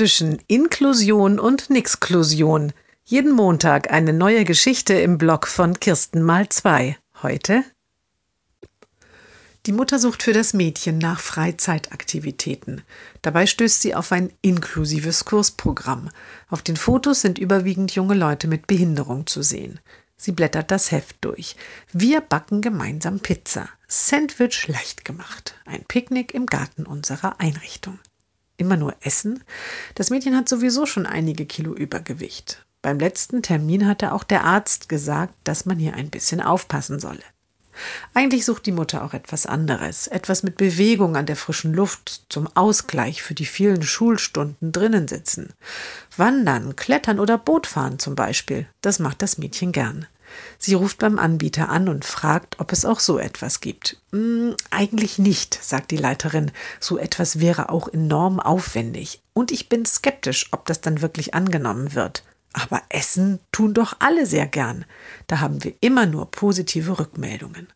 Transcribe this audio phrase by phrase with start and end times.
[0.00, 2.72] zwischen Inklusion und Nixklusion.
[3.04, 6.96] Jeden Montag eine neue Geschichte im Blog von Kirsten mal zwei.
[7.22, 7.64] Heute
[9.66, 12.80] die Mutter sucht für das Mädchen nach Freizeitaktivitäten.
[13.20, 16.08] Dabei stößt sie auf ein inklusives Kursprogramm.
[16.48, 19.80] Auf den Fotos sind überwiegend junge Leute mit Behinderung zu sehen.
[20.16, 21.56] Sie blättert das Heft durch.
[21.92, 23.68] Wir backen gemeinsam Pizza.
[23.86, 25.56] Sandwich leicht gemacht.
[25.66, 27.98] Ein Picknick im Garten unserer Einrichtung.
[28.60, 29.42] Immer nur Essen?
[29.94, 32.66] Das Mädchen hat sowieso schon einige Kilo Übergewicht.
[32.82, 37.22] Beim letzten Termin hatte auch der Arzt gesagt, dass man hier ein bisschen aufpassen solle.
[38.14, 42.48] Eigentlich sucht die Mutter auch etwas anderes, etwas mit Bewegung an der frischen Luft zum
[42.54, 45.52] Ausgleich für die vielen Schulstunden drinnen sitzen.
[46.16, 50.06] Wandern, Klettern oder Bootfahren zum Beispiel, das macht das Mädchen gern.
[50.58, 53.96] Sie ruft beim Anbieter an und fragt, ob es auch so etwas gibt.
[54.12, 56.52] Hm, eigentlich nicht, sagt die Leiterin.
[56.78, 59.22] So etwas wäre auch enorm aufwendig.
[59.32, 62.22] Und ich bin skeptisch, ob das dann wirklich angenommen wird.
[62.52, 64.84] Aber essen tun doch alle sehr gern.
[65.26, 67.68] Da haben wir immer nur positive Rückmeldungen.